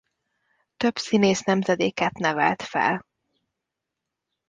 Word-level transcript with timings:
Több 0.77 0.97
színész-nemzedéket 0.97 2.17
nevelt 2.17 2.61
fel. 2.61 3.05